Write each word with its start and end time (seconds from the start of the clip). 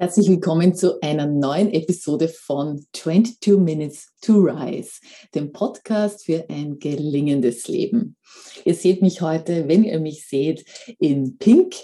Herzlich 0.00 0.30
willkommen 0.30 0.74
zu 0.74 0.98
einer 1.02 1.26
neuen 1.26 1.70
Episode 1.74 2.28
von 2.28 2.86
22 2.94 3.58
Minutes 3.58 4.08
to 4.22 4.32
Rise, 4.32 4.92
dem 5.34 5.52
Podcast 5.52 6.24
für 6.24 6.46
ein 6.48 6.78
gelingendes 6.78 7.68
Leben. 7.68 8.16
Ihr 8.64 8.74
seht 8.74 9.02
mich 9.02 9.20
heute, 9.20 9.68
wenn 9.68 9.84
ihr 9.84 10.00
mich 10.00 10.26
seht, 10.26 10.64
in 10.98 11.36
Pink. 11.36 11.74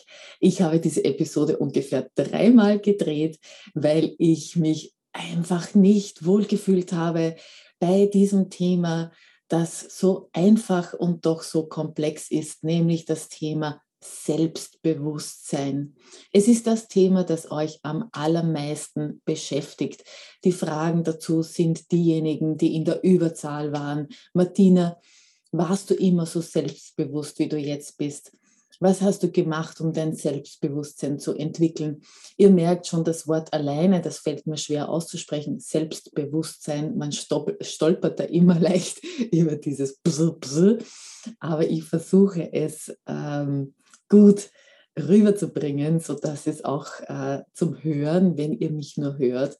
Ich 0.40 0.62
habe 0.62 0.80
diese 0.80 1.05
Episode 1.05 1.59
ungefähr 1.59 2.09
dreimal 2.14 2.79
gedreht, 2.79 3.39
weil 3.75 4.14
ich 4.17 4.57
mich 4.57 4.95
einfach 5.12 5.75
nicht 5.75 6.25
wohlgefühlt 6.25 6.95
habe 6.95 7.37
bei 7.79 8.07
diesem 8.07 8.48
Thema, 8.48 9.12
das 9.48 9.98
so 9.98 10.30
einfach 10.33 10.95
und 10.95 11.27
doch 11.27 11.43
so 11.43 11.67
komplex 11.67 12.30
ist, 12.30 12.64
nämlich 12.64 13.05
das 13.05 13.29
Thema 13.29 13.83
Selbstbewusstsein. 14.00 15.94
Es 16.32 16.48
ist 16.48 16.66
das 16.66 16.88
Thema, 16.88 17.24
das 17.24 17.50
euch 17.50 17.78
am 17.82 18.09
allermeisten 18.12 19.23
beschäftigt. 19.24 20.04
Die 20.45 20.52
Fragen 20.52 21.04
dazu 21.04 21.42
sind 21.42 21.91
diejenigen, 21.92 22.56
die 22.56 22.74
in 22.74 22.84
der 22.84 23.02
Überzahl 23.02 23.73
waren. 23.73 24.09
Martina, 24.34 24.98
warst 25.52 25.90
du 25.90 25.95
immer 25.95 26.27
so 26.27 26.40
selbstbewusst, 26.40 27.38
wie 27.38 27.48
du 27.48 27.56
jetzt 27.56 27.96
bist? 27.96 28.32
Was 28.78 29.01
hast 29.01 29.23
du 29.23 29.30
gemacht, 29.30 29.80
um 29.80 29.92
dein 29.92 30.15
Selbstbewusstsein 30.15 31.18
zu 31.18 31.34
entwickeln? 31.34 32.02
Ihr 32.37 32.51
merkt 32.51 32.87
schon, 32.87 33.04
das 33.04 33.26
Wort 33.26 33.52
alleine, 33.54 34.02
das 34.02 34.18
fällt 34.18 34.46
mir 34.46 34.59
schwer 34.59 34.90
auszusprechen. 34.90 35.60
Selbstbewusstsein, 35.60 36.96
man 36.96 37.10
stolpert 37.12 38.20
da 38.20 38.24
immer 38.24 38.59
leicht 38.60 39.02
über 39.32 39.56
dieses 39.56 39.96
Bzz, 39.96 40.40
Bzz. 40.40 40.84
Aber 41.40 41.66
ich 41.66 41.84
versuche 41.84 42.52
es 42.52 42.95
ähm, 43.06 43.74
gut 44.09 44.51
rüberzubringen, 44.98 46.01
sodass 46.01 46.46
es 46.46 46.65
auch 46.65 46.88
äh, 47.01 47.42
zum 47.52 47.83
Hören, 47.83 48.37
wenn 48.37 48.52
ihr 48.52 48.71
mich 48.71 48.96
nur 48.96 49.18
hört, 49.18 49.59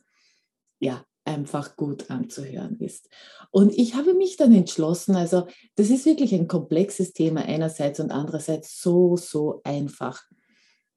ja, 0.79 1.05
einfach 1.25 1.77
gut 1.77 2.11
anzuhören 2.11 2.79
ist. 2.79 3.09
Und 3.51 3.77
ich 3.77 3.95
habe 3.95 4.15
mich 4.15 4.37
dann 4.37 4.53
entschlossen, 4.55 5.17
also 5.17 5.47
das 5.75 5.91
ist 5.91 6.07
wirklich 6.07 6.33
ein 6.33 6.47
komplexes 6.47 7.13
Thema 7.13 7.43
einerseits 7.43 8.01
und 8.01 8.13
andererseits 8.13 8.81
so, 8.81 9.17
so 9.17 9.61
einfach. 9.65 10.23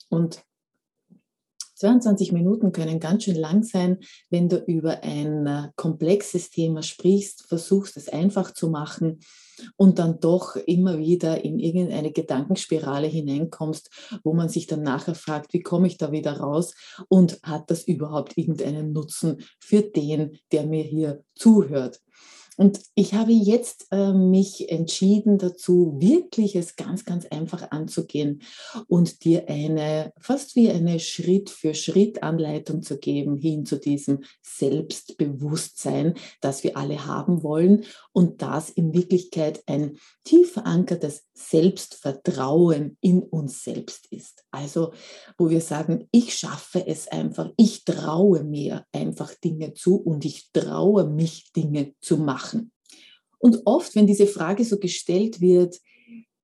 Und 0.10 0.44
22 1.80 2.34
Minuten 2.34 2.74
können 2.74 3.00
ganz 3.00 3.24
schön 3.24 3.38
lang 3.38 3.64
sein, 3.64 4.00
wenn 4.30 4.50
du 4.50 4.58
über 4.58 5.02
ein 5.02 5.48
äh, 5.48 5.70
komplexes 5.78 6.50
Thema 6.50 6.84
sprichst, 6.84 7.48
versuchst 7.48 7.96
es 7.96 8.10
einfach 8.10 8.54
zu 8.54 8.70
machen 8.70 9.20
und 9.78 9.98
dann 9.98 10.20
doch 10.20 10.58
immer 10.58 11.00
wieder 11.00 11.44
in 11.44 11.58
irgendeine 11.58 12.12
Gedankenspirale 12.12 13.08
hineinkommst, 13.08 13.90
wo 14.24 14.34
man 14.34 14.50
sich 14.50 14.68
dann 14.68 14.84
nachher 14.84 15.16
fragt, 15.16 15.54
wie 15.54 15.62
komme 15.62 15.88
ich 15.88 15.98
da 15.98 16.12
wieder 16.12 16.38
raus 16.38 16.74
und 17.08 17.40
hat 17.44 17.72
das 17.72 17.84
überhaupt 17.88 18.38
irgendeinen 18.38 18.92
Nutzen 18.92 19.38
für 19.60 19.82
den, 19.82 20.38
der 20.52 20.66
mir 20.66 20.84
hier 20.84 21.24
zuhört. 21.36 22.02
Und 22.60 22.82
ich 22.94 23.14
habe 23.14 23.32
jetzt 23.32 23.88
äh, 23.90 24.12
mich 24.12 24.70
entschieden 24.70 25.38
dazu, 25.38 25.96
wirklich 25.98 26.58
es 26.58 26.76
ganz, 26.76 27.06
ganz 27.06 27.26
einfach 27.26 27.72
anzugehen 27.72 28.42
und 28.88 29.24
dir 29.24 29.48
eine, 29.48 30.12
fast 30.20 30.58
wie 30.58 30.70
eine 30.70 31.00
Schritt-für-Schritt-Anleitung 31.00 32.82
zu 32.82 32.98
geben 32.98 33.38
hin 33.38 33.66
zu 33.66 33.80
diesem 33.80 34.26
Selbstbewusstsein, 34.42 36.16
das 36.42 36.66
wir 36.66 36.76
alle 36.76 37.06
haben 37.06 37.44
wollen 37.44 37.86
und 38.12 38.42
das 38.42 38.70
in 38.70 38.94
Wirklichkeit 38.94 39.64
ein 39.66 39.98
tief 40.26 40.52
verankertes 40.52 41.29
Selbstvertrauen 41.40 42.98
in 43.02 43.24
uns 43.24 43.64
selbst 43.64 44.08
ist. 44.12 44.44
Also, 44.52 44.94
wo 45.38 45.50
wir 45.50 45.62
sagen, 45.62 46.08
ich 46.12 46.36
schaffe 46.36 46.86
es 46.86 47.08
einfach, 47.08 47.52
ich 47.56 47.86
traue 47.86 48.44
mir 48.44 48.86
einfach 48.92 49.34
Dinge 49.36 49.74
zu 49.74 49.96
und 49.96 50.26
ich 50.26 50.52
traue 50.52 51.08
mich 51.08 51.52
Dinge 51.54 51.94
zu 52.02 52.18
machen. 52.18 52.72
Und 53.38 53.62
oft, 53.66 53.96
wenn 53.96 54.06
diese 54.06 54.28
Frage 54.28 54.66
so 54.66 54.80
gestellt 54.80 55.40
wird, 55.40 55.80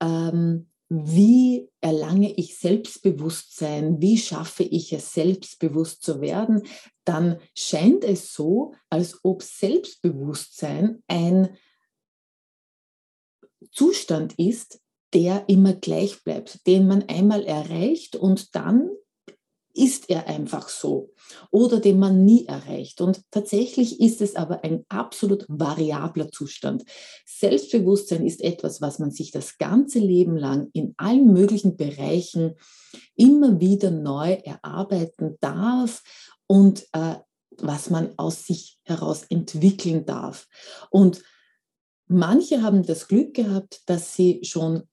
ähm, 0.01 0.67
wie 0.87 1.67
erlange 1.81 2.33
ich 2.33 2.57
Selbstbewusstsein, 2.57 3.99
wie 4.01 4.17
schaffe 4.17 4.63
ich 4.63 4.93
es, 4.93 5.13
selbstbewusst 5.13 6.03
zu 6.03 6.21
werden, 6.21 6.61
dann 7.03 7.39
scheint 7.53 8.03
es 8.03 8.33
so, 8.33 8.73
als 8.89 9.19
ob 9.23 9.43
Selbstbewusstsein 9.43 11.03
ein 11.07 11.57
Zustand 13.71 14.37
ist, 14.37 14.79
der 15.15 15.45
immer 15.47 15.73
gleich 15.73 16.23
bleibt, 16.23 16.67
den 16.67 16.87
man 16.87 17.05
einmal 17.07 17.43
erreicht 17.45 18.17
und 18.17 18.53
dann 18.53 18.89
ist 19.73 20.09
er 20.09 20.27
einfach 20.27 20.69
so 20.69 21.13
oder 21.51 21.79
den 21.79 21.99
man 21.99 22.23
nie 22.23 22.45
erreicht. 22.45 23.01
Und 23.01 23.21
tatsächlich 23.31 23.99
ist 23.99 24.21
es 24.21 24.35
aber 24.35 24.63
ein 24.63 24.85
absolut 24.87 25.45
variabler 25.49 26.31
Zustand. 26.31 26.83
Selbstbewusstsein 27.25 28.25
ist 28.25 28.41
etwas, 28.41 28.81
was 28.81 28.99
man 28.99 29.11
sich 29.11 29.31
das 29.31 29.57
ganze 29.57 29.99
Leben 29.99 30.37
lang 30.37 30.69
in 30.73 30.93
allen 30.97 31.31
möglichen 31.33 31.75
Bereichen 31.75 32.55
immer 33.15 33.59
wieder 33.59 33.91
neu 33.91 34.33
erarbeiten 34.43 35.37
darf 35.41 36.03
und 36.47 36.85
äh, 36.93 37.15
was 37.57 37.89
man 37.89 38.13
aus 38.17 38.45
sich 38.45 38.79
heraus 38.83 39.23
entwickeln 39.29 40.05
darf. 40.05 40.47
Und 40.89 41.21
manche 42.07 42.61
haben 42.61 42.85
das 42.85 43.07
Glück 43.07 43.33
gehabt, 43.33 43.81
dass 43.87 44.13
sie 44.15 44.41
schon 44.43 44.83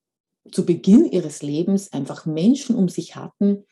zu 0.51 0.67
Beginn 0.67 1.07
ihres 1.11 1.43
Lebens 1.43 1.93
einfach 1.93 2.27
Menschen 2.27 2.77
um 2.77 2.89
sich 2.89 3.17
hatten, 3.17 3.65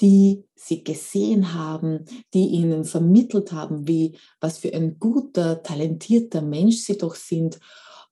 die 0.00 0.44
sie 0.54 0.82
gesehen 0.82 1.54
haben, 1.54 2.04
die 2.32 2.46
ihnen 2.46 2.84
vermittelt 2.84 3.52
haben, 3.52 3.86
wie 3.86 4.16
was 4.40 4.58
für 4.58 4.72
ein 4.74 4.98
guter, 4.98 5.62
talentierter 5.62 6.42
Mensch 6.42 6.78
sie 6.78 6.98
doch 6.98 7.14
sind 7.14 7.60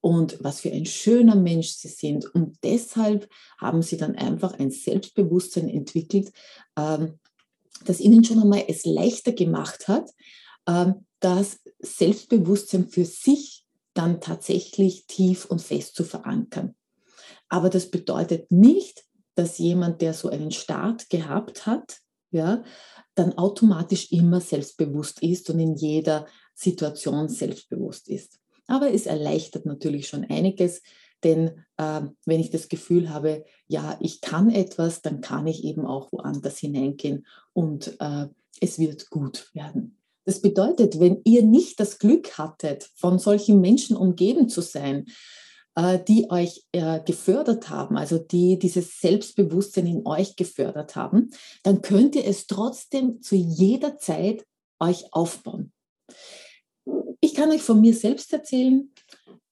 und 0.00 0.38
was 0.42 0.60
für 0.60 0.70
ein 0.70 0.86
schöner 0.86 1.36
Mensch 1.36 1.70
sie 1.70 1.88
sind. 1.88 2.26
Und 2.34 2.58
deshalb 2.62 3.28
haben 3.58 3.82
sie 3.82 3.96
dann 3.96 4.16
einfach 4.16 4.58
ein 4.58 4.70
Selbstbewusstsein 4.70 5.68
entwickelt, 5.68 6.32
ähm, 6.76 7.18
das 7.84 8.00
ihnen 8.00 8.24
schon 8.24 8.40
einmal 8.40 8.64
es 8.68 8.84
leichter 8.84 9.32
gemacht 9.32 9.88
hat, 9.88 10.10
ähm, 10.68 11.06
das 11.20 11.60
Selbstbewusstsein 11.80 12.88
für 12.88 13.04
sich 13.04 13.64
dann 13.94 14.20
tatsächlich 14.20 15.06
tief 15.06 15.44
und 15.44 15.60
fest 15.60 15.94
zu 15.94 16.04
verankern. 16.04 16.74
Aber 17.52 17.68
das 17.68 17.90
bedeutet 17.90 18.50
nicht, 18.50 19.04
dass 19.34 19.58
jemand, 19.58 20.00
der 20.00 20.14
so 20.14 20.30
einen 20.30 20.52
Start 20.52 21.10
gehabt 21.10 21.66
hat, 21.66 21.98
ja, 22.30 22.64
dann 23.14 23.36
automatisch 23.36 24.10
immer 24.10 24.40
selbstbewusst 24.40 25.22
ist 25.22 25.50
und 25.50 25.58
in 25.58 25.74
jeder 25.74 26.26
Situation 26.54 27.28
selbstbewusst 27.28 28.08
ist. 28.08 28.38
Aber 28.68 28.90
es 28.94 29.04
erleichtert 29.04 29.66
natürlich 29.66 30.08
schon 30.08 30.24
einiges, 30.24 30.80
denn 31.24 31.62
äh, 31.76 32.00
wenn 32.24 32.40
ich 32.40 32.48
das 32.48 32.70
Gefühl 32.70 33.10
habe, 33.10 33.44
ja, 33.66 33.98
ich 34.00 34.22
kann 34.22 34.48
etwas, 34.48 35.02
dann 35.02 35.20
kann 35.20 35.46
ich 35.46 35.62
eben 35.62 35.84
auch 35.84 36.10
woanders 36.10 36.56
hineingehen 36.56 37.26
und 37.52 38.00
äh, 38.00 38.28
es 38.62 38.78
wird 38.78 39.10
gut 39.10 39.50
werden. 39.52 39.98
Das 40.24 40.40
bedeutet, 40.40 41.00
wenn 41.00 41.20
ihr 41.24 41.42
nicht 41.42 41.78
das 41.80 41.98
Glück 41.98 42.38
hattet, 42.38 42.88
von 42.94 43.18
solchen 43.18 43.60
Menschen 43.60 43.94
umgeben 43.94 44.48
zu 44.48 44.62
sein, 44.62 45.04
die 45.76 46.30
euch 46.30 46.64
äh, 46.72 47.00
gefördert 47.00 47.70
haben, 47.70 47.96
also 47.96 48.18
die 48.18 48.58
dieses 48.58 49.00
Selbstbewusstsein 49.00 49.86
in 49.86 50.06
euch 50.06 50.36
gefördert 50.36 50.96
haben, 50.96 51.30
dann 51.62 51.80
könnt 51.80 52.14
ihr 52.14 52.26
es 52.26 52.46
trotzdem 52.46 53.22
zu 53.22 53.36
jeder 53.36 53.96
Zeit 53.98 54.44
euch 54.80 55.12
aufbauen. 55.12 55.72
Ich 57.20 57.34
kann 57.34 57.50
euch 57.50 57.62
von 57.62 57.80
mir 57.80 57.94
selbst 57.94 58.32
erzählen, 58.32 58.92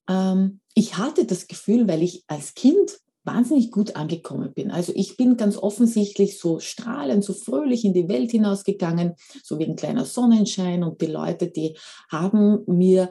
ähm, 0.08 0.60
ich 0.74 0.98
hatte 0.98 1.24
das 1.24 1.46
Gefühl, 1.46 1.88
weil 1.88 2.02
ich 2.02 2.24
als 2.26 2.54
Kind 2.54 2.98
wahnsinnig 3.24 3.70
gut 3.70 3.96
angekommen 3.96 4.52
bin. 4.54 4.70
Also 4.70 4.92
ich 4.94 5.16
bin 5.16 5.36
ganz 5.36 5.56
offensichtlich 5.56 6.38
so 6.38 6.58
strahlend, 6.58 7.22
so 7.22 7.32
fröhlich 7.32 7.84
in 7.84 7.92
die 7.92 8.08
Welt 8.08 8.30
hinausgegangen, 8.30 9.14
so 9.42 9.58
wie 9.58 9.66
ein 9.66 9.76
kleiner 9.76 10.04
Sonnenschein 10.04 10.82
und 10.82 11.00
die 11.00 11.06
Leute, 11.06 11.48
die 11.48 11.76
haben 12.10 12.64
mir 12.66 13.10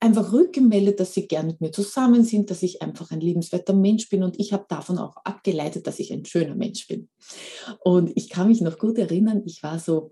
einfach 0.00 0.32
rückgemeldet, 0.32 0.98
dass 0.98 1.14
sie 1.14 1.28
gern 1.28 1.46
mit 1.46 1.60
mir 1.60 1.72
zusammen 1.72 2.24
sind, 2.24 2.50
dass 2.50 2.62
ich 2.62 2.82
einfach 2.82 3.10
ein 3.10 3.20
liebenswerter 3.20 3.74
Mensch 3.74 4.08
bin 4.08 4.22
und 4.22 4.40
ich 4.40 4.52
habe 4.52 4.64
davon 4.68 4.98
auch 4.98 5.16
abgeleitet, 5.24 5.86
dass 5.86 5.98
ich 5.98 6.12
ein 6.12 6.24
schöner 6.24 6.54
Mensch 6.54 6.88
bin. 6.88 7.08
Und 7.80 8.10
ich 8.16 8.30
kann 8.30 8.48
mich 8.48 8.60
noch 8.60 8.78
gut 8.78 8.98
erinnern, 8.98 9.42
ich 9.44 9.62
war 9.62 9.78
so 9.78 10.10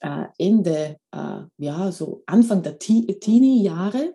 äh, 0.00 0.26
Ende, 0.38 0.96
äh, 1.12 1.40
ja, 1.58 1.92
so 1.92 2.22
Anfang 2.26 2.62
der 2.62 2.78
Teenie-Jahre 2.78 4.14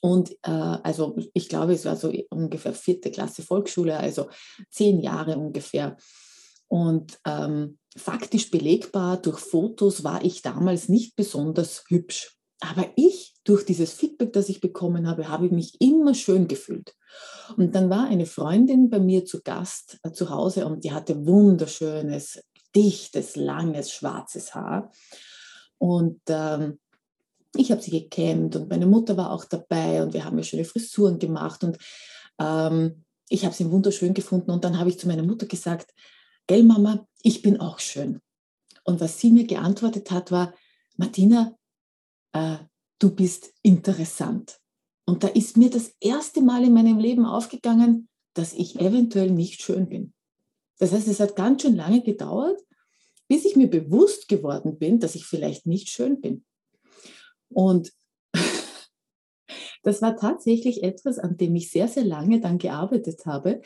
und 0.00 0.32
äh, 0.42 0.50
also 0.50 1.16
ich 1.32 1.48
glaube, 1.48 1.72
es 1.72 1.84
war 1.84 1.96
so 1.96 2.12
ungefähr 2.30 2.72
vierte 2.72 3.10
Klasse 3.10 3.42
Volksschule, 3.42 3.98
also 3.98 4.28
zehn 4.70 5.00
Jahre 5.00 5.38
ungefähr. 5.38 5.96
Und 6.68 7.18
ähm, 7.26 7.78
faktisch 7.96 8.50
belegbar 8.50 9.16
durch 9.16 9.38
Fotos 9.38 10.04
war 10.04 10.24
ich 10.24 10.42
damals 10.42 10.88
nicht 10.88 11.16
besonders 11.16 11.84
hübsch. 11.88 12.36
Aber 12.60 12.90
ich, 12.96 13.35
durch 13.46 13.64
dieses 13.64 13.92
Feedback, 13.92 14.32
das 14.32 14.48
ich 14.48 14.60
bekommen 14.60 15.06
habe, 15.06 15.28
habe 15.28 15.46
ich 15.46 15.52
mich 15.52 15.80
immer 15.80 16.14
schön 16.14 16.48
gefühlt. 16.48 16.94
Und 17.56 17.74
dann 17.74 17.88
war 17.88 18.08
eine 18.08 18.26
Freundin 18.26 18.90
bei 18.90 18.98
mir 18.98 19.24
zu 19.24 19.40
Gast 19.42 19.98
äh, 20.02 20.10
zu 20.10 20.30
Hause 20.30 20.66
und 20.66 20.84
die 20.84 20.92
hatte 20.92 21.26
wunderschönes, 21.26 22.42
dichtes, 22.74 23.36
langes, 23.36 23.92
schwarzes 23.92 24.54
Haar. 24.54 24.90
Und 25.78 26.20
ähm, 26.28 26.80
ich 27.54 27.70
habe 27.70 27.80
sie 27.80 27.92
gekämmt 27.92 28.56
und 28.56 28.68
meine 28.68 28.86
Mutter 28.86 29.16
war 29.16 29.30
auch 29.30 29.44
dabei 29.44 30.02
und 30.02 30.12
wir 30.12 30.24
haben 30.24 30.36
mir 30.36 30.44
schöne 30.44 30.64
Frisuren 30.64 31.18
gemacht 31.18 31.62
und 31.62 31.78
ähm, 32.40 33.04
ich 33.28 33.44
habe 33.44 33.54
sie 33.54 33.70
wunderschön 33.70 34.12
gefunden 34.12 34.50
und 34.50 34.64
dann 34.64 34.78
habe 34.78 34.90
ich 34.90 34.98
zu 34.98 35.06
meiner 35.06 35.22
Mutter 35.22 35.46
gesagt, 35.46 35.94
gell 36.48 36.64
Mama, 36.64 37.06
ich 37.22 37.42
bin 37.42 37.60
auch 37.60 37.78
schön. 37.78 38.20
Und 38.82 39.00
was 39.00 39.20
sie 39.20 39.30
mir 39.30 39.46
geantwortet 39.46 40.10
hat, 40.10 40.32
war, 40.32 40.52
Martina, 40.96 41.56
äh, 42.32 42.56
du 42.98 43.14
bist 43.14 43.52
interessant. 43.62 44.60
Und 45.04 45.22
da 45.22 45.28
ist 45.28 45.56
mir 45.56 45.70
das 45.70 45.94
erste 46.00 46.40
Mal 46.40 46.64
in 46.64 46.74
meinem 46.74 46.98
Leben 46.98 47.24
aufgegangen, 47.24 48.08
dass 48.34 48.52
ich 48.52 48.80
eventuell 48.80 49.30
nicht 49.30 49.62
schön 49.62 49.88
bin. 49.88 50.12
Das 50.78 50.92
heißt, 50.92 51.08
es 51.08 51.20
hat 51.20 51.36
ganz 51.36 51.62
schön 51.62 51.76
lange 51.76 52.02
gedauert, 52.02 52.60
bis 53.28 53.44
ich 53.44 53.56
mir 53.56 53.68
bewusst 53.68 54.28
geworden 54.28 54.78
bin, 54.78 55.00
dass 55.00 55.14
ich 55.14 55.24
vielleicht 55.24 55.66
nicht 55.66 55.88
schön 55.88 56.20
bin. 56.20 56.44
Und 57.48 57.92
das 59.82 60.02
war 60.02 60.16
tatsächlich 60.16 60.82
etwas, 60.82 61.18
an 61.18 61.36
dem 61.36 61.54
ich 61.54 61.70
sehr, 61.70 61.88
sehr 61.88 62.04
lange 62.04 62.40
dann 62.40 62.58
gearbeitet 62.58 63.24
habe, 63.26 63.62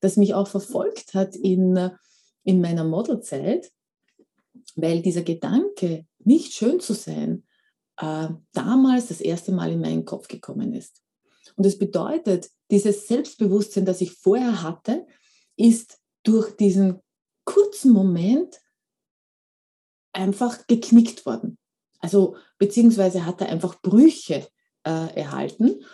das 0.00 0.16
mich 0.16 0.34
auch 0.34 0.46
verfolgt 0.46 1.14
hat 1.14 1.34
in, 1.34 1.90
in 2.44 2.60
meiner 2.60 2.84
Modelzeit, 2.84 3.72
weil 4.76 5.02
dieser 5.02 5.22
Gedanke, 5.22 6.06
nicht 6.24 6.52
schön 6.52 6.78
zu 6.78 6.94
sein, 6.94 7.44
äh, 7.98 8.28
damals 8.52 9.08
das 9.08 9.20
erste 9.20 9.52
Mal 9.52 9.72
in 9.72 9.80
meinen 9.80 10.04
Kopf 10.04 10.28
gekommen 10.28 10.72
ist. 10.72 11.02
Und 11.56 11.66
das 11.66 11.78
bedeutet, 11.78 12.50
dieses 12.70 13.06
Selbstbewusstsein, 13.08 13.84
das 13.84 14.00
ich 14.00 14.12
vorher 14.12 14.62
hatte, 14.62 15.06
ist 15.56 15.98
durch 16.22 16.56
diesen 16.56 17.00
kurzen 17.44 17.92
Moment 17.92 18.60
einfach 20.12 20.66
geknickt 20.66 21.26
worden. 21.26 21.58
Also 21.98 22.36
beziehungsweise 22.58 23.26
hat 23.26 23.40
er 23.40 23.48
einfach 23.48 23.80
Brüche 23.82 24.46
äh, 24.84 25.14
erhalten 25.14 25.84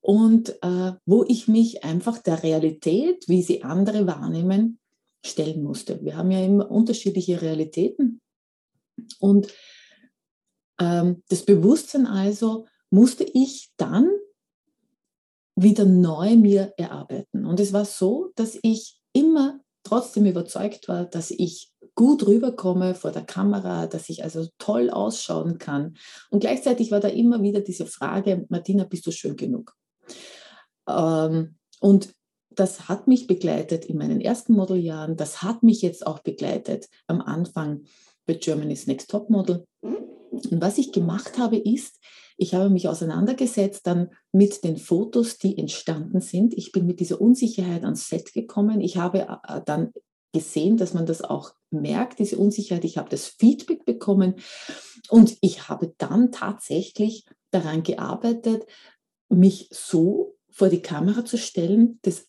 und 0.00 0.50
äh, 0.62 0.92
wo 1.04 1.24
ich 1.24 1.48
mich 1.48 1.84
einfach 1.84 2.18
der 2.18 2.42
Realität, 2.42 3.28
wie 3.28 3.42
sie 3.42 3.64
andere 3.64 4.06
wahrnehmen, 4.06 4.78
stellen 5.24 5.62
musste. 5.62 6.02
Wir 6.04 6.16
haben 6.16 6.30
ja 6.30 6.44
immer 6.44 6.70
unterschiedliche 6.70 7.42
Realitäten 7.42 8.20
und 9.18 9.52
das 10.78 11.44
Bewusstsein 11.44 12.06
also 12.06 12.66
musste 12.90 13.24
ich 13.24 13.70
dann 13.76 14.10
wieder 15.56 15.86
neu 15.86 16.36
mir 16.36 16.74
erarbeiten. 16.76 17.46
Und 17.46 17.60
es 17.60 17.72
war 17.72 17.84
so, 17.84 18.30
dass 18.36 18.58
ich 18.62 19.00
immer 19.12 19.60
trotzdem 19.82 20.26
überzeugt 20.26 20.88
war, 20.88 21.06
dass 21.06 21.30
ich 21.30 21.72
gut 21.94 22.26
rüberkomme 22.26 22.94
vor 22.94 23.10
der 23.10 23.24
Kamera, 23.24 23.86
dass 23.86 24.10
ich 24.10 24.22
also 24.22 24.48
toll 24.58 24.90
ausschauen 24.90 25.58
kann. 25.58 25.96
Und 26.30 26.40
gleichzeitig 26.40 26.90
war 26.90 27.00
da 27.00 27.08
immer 27.08 27.42
wieder 27.42 27.60
diese 27.60 27.86
Frage, 27.86 28.44
Martina, 28.50 28.84
bist 28.84 29.06
du 29.06 29.12
schön 29.12 29.36
genug? 29.36 29.74
Ähm, 30.86 31.56
und 31.80 32.12
das 32.50 32.88
hat 32.88 33.06
mich 33.06 33.26
begleitet 33.26 33.86
in 33.86 33.98
meinen 33.98 34.20
ersten 34.20 34.54
Modeljahren, 34.54 35.16
das 35.16 35.42
hat 35.42 35.62
mich 35.62 35.82
jetzt 35.82 36.06
auch 36.06 36.20
begleitet 36.20 36.88
am 37.06 37.20
Anfang 37.20 37.84
bei 38.26 38.34
Germany's 38.34 38.86
Next 38.86 39.10
Top 39.10 39.30
Model. 39.30 39.66
Und 40.30 40.60
was 40.60 40.78
ich 40.78 40.92
gemacht 40.92 41.38
habe, 41.38 41.56
ist, 41.56 42.00
ich 42.36 42.54
habe 42.54 42.68
mich 42.68 42.88
auseinandergesetzt 42.88 43.86
dann 43.86 44.10
mit 44.32 44.62
den 44.62 44.76
Fotos, 44.76 45.38
die 45.38 45.56
entstanden 45.56 46.20
sind. 46.20 46.54
Ich 46.54 46.72
bin 46.72 46.86
mit 46.86 47.00
dieser 47.00 47.20
Unsicherheit 47.20 47.84
ans 47.84 48.08
Set 48.08 48.32
gekommen. 48.34 48.80
Ich 48.80 48.98
habe 48.98 49.20
äh, 49.48 49.60
dann 49.64 49.92
gesehen, 50.32 50.76
dass 50.76 50.92
man 50.92 51.06
das 51.06 51.22
auch 51.22 51.54
merkt, 51.70 52.18
diese 52.18 52.36
Unsicherheit. 52.36 52.84
Ich 52.84 52.98
habe 52.98 53.08
das 53.08 53.26
Feedback 53.26 53.86
bekommen 53.86 54.34
und 55.08 55.38
ich 55.40 55.68
habe 55.68 55.94
dann 55.96 56.30
tatsächlich 56.30 57.24
daran 57.50 57.82
gearbeitet, 57.82 58.66
mich 59.30 59.68
so 59.72 60.36
vor 60.50 60.68
die 60.68 60.82
Kamera 60.82 61.24
zu 61.24 61.38
stellen, 61.38 61.98
das 62.02 62.28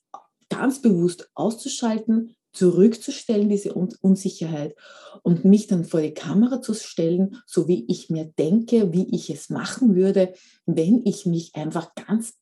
ganz 0.49 0.81
bewusst 0.81 1.29
auszuschalten, 1.33 2.36
zurückzustellen, 2.53 3.49
diese 3.49 3.73
Unsicherheit 3.73 4.75
und 5.23 5.45
mich 5.45 5.67
dann 5.67 5.85
vor 5.85 6.01
die 6.01 6.13
Kamera 6.13 6.61
zu 6.61 6.73
stellen, 6.73 7.37
so 7.45 7.67
wie 7.67 7.85
ich 7.87 8.09
mir 8.09 8.25
denke, 8.37 8.93
wie 8.93 9.13
ich 9.13 9.29
es 9.29 9.49
machen 9.49 9.95
würde, 9.95 10.33
wenn 10.65 11.01
ich 11.05 11.25
mich 11.25 11.55
einfach 11.55 11.93
ganz 11.95 12.33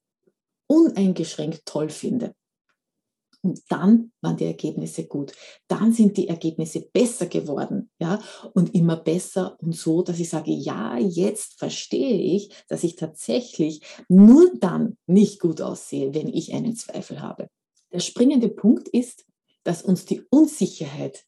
uneingeschränkt 0.68 1.66
toll 1.66 1.90
finde. 1.90 2.34
Und 3.46 3.62
dann 3.70 4.12
waren 4.22 4.38
die 4.38 4.46
Ergebnisse 4.46 5.06
gut. 5.06 5.34
Dann 5.68 5.94
sind 5.94 6.18
die 6.18 6.30
Ergebnisse 6.30 6.82
besser 6.82 7.28
geworden, 7.28 7.92
ja, 8.00 8.20
und 8.54 8.74
immer 8.74 8.98
besser 8.98 9.56
und 9.62 9.76
so, 9.76 10.02
dass 10.02 10.20
ich 10.20 10.30
sage, 10.30 10.52
ja, 10.52 10.98
jetzt 10.98 11.60
verstehe 11.60 12.36
ich, 12.36 12.50
dass 12.70 12.84
ich 12.84 12.96
tatsächlich 12.96 13.82
nur 14.10 14.52
dann 14.60 14.98
nicht 15.06 15.40
gut 15.40 15.62
aussehe, 15.62 16.16
wenn 16.16 16.28
ich 16.28 16.56
einen 16.56 16.76
Zweifel 16.76 17.22
habe. 17.22 17.48
Der 17.94 18.00
springende 18.00 18.50
Punkt 18.50 18.88
ist, 18.88 19.26
dass 19.66 19.82
uns 19.82 20.06
die 20.06 20.22
Unsicherheit 20.30 21.26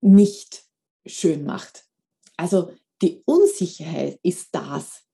nicht 0.00 0.64
schön 1.06 1.44
macht. 1.44 1.86
Also 2.36 2.72
die 3.00 3.22
Unsicherheit 3.24 4.20
ist 4.22 4.54
das, 4.54 5.04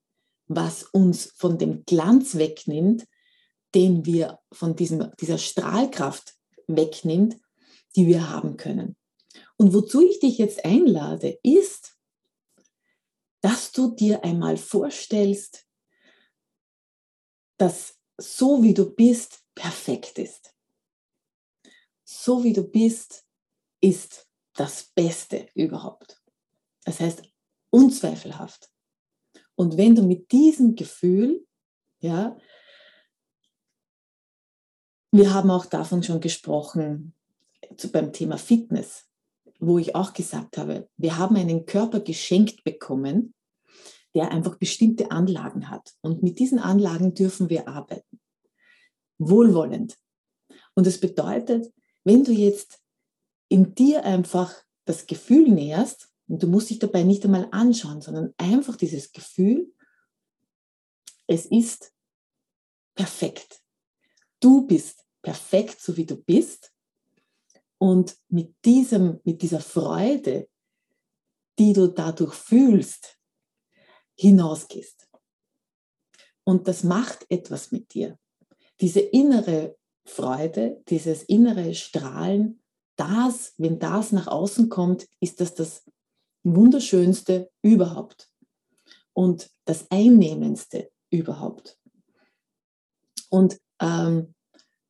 was 0.48 0.82
uns 0.82 1.32
von 1.36 1.58
dem 1.58 1.84
Glanz 1.84 2.34
wegnimmt, 2.34 3.06
den 3.74 4.04
wir 4.04 4.40
von 4.52 4.74
diesem, 4.74 5.12
dieser 5.20 5.38
Strahlkraft 5.38 6.34
wegnimmt, 6.66 7.36
die 7.94 8.08
wir 8.08 8.28
haben 8.28 8.56
können. 8.56 8.96
Und 9.56 9.72
wozu 9.72 10.00
ich 10.00 10.18
dich 10.18 10.38
jetzt 10.38 10.64
einlade, 10.64 11.38
ist, 11.44 11.96
dass 13.42 13.70
du 13.70 13.94
dir 13.94 14.24
einmal 14.24 14.56
vorstellst, 14.56 15.66
dass 17.58 17.96
so 18.18 18.64
wie 18.64 18.74
du 18.74 18.92
bist, 18.92 19.44
perfekt 19.54 20.18
ist 20.18 20.49
so 22.10 22.42
wie 22.42 22.52
du 22.52 22.64
bist, 22.64 23.24
ist 23.80 24.28
das 24.54 24.90
Beste 24.94 25.48
überhaupt. 25.54 26.20
Das 26.84 26.98
heißt, 26.98 27.22
unzweifelhaft. 27.70 28.68
Und 29.54 29.76
wenn 29.76 29.94
du 29.94 30.02
mit 30.02 30.32
diesem 30.32 30.74
Gefühl, 30.74 31.46
ja, 32.00 32.36
wir 35.12 35.32
haben 35.32 35.50
auch 35.50 35.66
davon 35.66 36.02
schon 36.02 36.20
gesprochen 36.20 37.14
beim 37.92 38.12
Thema 38.12 38.38
Fitness, 38.38 39.06
wo 39.60 39.78
ich 39.78 39.94
auch 39.94 40.12
gesagt 40.12 40.58
habe, 40.58 40.88
wir 40.96 41.16
haben 41.16 41.36
einen 41.36 41.64
Körper 41.64 42.00
geschenkt 42.00 42.64
bekommen, 42.64 43.34
der 44.14 44.32
einfach 44.32 44.56
bestimmte 44.56 45.12
Anlagen 45.12 45.70
hat. 45.70 45.94
Und 46.00 46.22
mit 46.22 46.40
diesen 46.40 46.58
Anlagen 46.58 47.14
dürfen 47.14 47.48
wir 47.50 47.68
arbeiten. 47.68 48.20
Wohlwollend. 49.18 49.96
Und 50.74 50.86
das 50.86 50.98
bedeutet, 50.98 51.72
wenn 52.04 52.24
du 52.24 52.32
jetzt 52.32 52.80
in 53.48 53.74
dir 53.74 54.04
einfach 54.04 54.54
das 54.84 55.06
Gefühl 55.06 55.48
näherst, 55.48 56.10
und 56.28 56.44
du 56.44 56.46
musst 56.46 56.70
dich 56.70 56.78
dabei 56.78 57.02
nicht 57.02 57.24
einmal 57.24 57.48
anschauen, 57.50 58.00
sondern 58.00 58.32
einfach 58.38 58.76
dieses 58.76 59.10
Gefühl, 59.10 59.74
es 61.26 61.46
ist 61.46 61.92
perfekt. 62.94 63.60
Du 64.38 64.64
bist 64.64 65.04
perfekt, 65.22 65.80
so 65.80 65.96
wie 65.96 66.06
du 66.06 66.16
bist. 66.16 66.72
Und 67.78 68.16
mit, 68.28 68.54
diesem, 68.64 69.20
mit 69.24 69.42
dieser 69.42 69.60
Freude, 69.60 70.48
die 71.58 71.72
du 71.72 71.88
dadurch 71.88 72.34
fühlst, 72.34 73.18
hinausgehst. 74.16 75.08
Und 76.44 76.68
das 76.68 76.84
macht 76.84 77.26
etwas 77.28 77.72
mit 77.72 77.92
dir. 77.92 78.18
Diese 78.80 79.00
innere 79.00 79.76
Freude, 80.10 80.82
dieses 80.88 81.22
innere 81.22 81.74
Strahlen, 81.74 82.60
das, 82.96 83.54
wenn 83.56 83.78
das 83.78 84.12
nach 84.12 84.26
außen 84.26 84.68
kommt, 84.68 85.06
ist 85.20 85.40
das 85.40 85.54
das 85.54 85.84
Wunderschönste 86.42 87.50
überhaupt 87.62 88.28
und 89.12 89.50
das 89.64 89.90
Einnehmendste 89.90 90.90
überhaupt. 91.10 91.78
Und 93.30 93.58
ähm, 93.80 94.34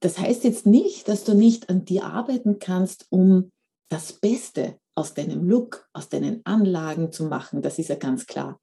das 0.01 0.19
heißt 0.19 0.45
jetzt 0.45 0.67
nicht, 0.67 1.09
dass 1.09 1.25
du 1.25 1.35
nicht 1.35 1.69
an 1.69 1.85
dir 1.85 2.05
arbeiten 2.05 2.59
kannst, 2.59 3.07
um 3.11 3.53
das 3.89 4.13
Beste 4.15 4.79
aus 4.95 5.15
deinem 5.15 5.49
Look, 5.49 5.89
aus 5.93 6.09
deinen 6.09 6.41
Anlagen 6.45 7.13
zu 7.13 7.25
machen. 7.25 7.63
Das 7.63 7.79
ist 7.79 7.89
ja 7.89 7.97
ganz 7.97 8.27
klar. 8.27 8.61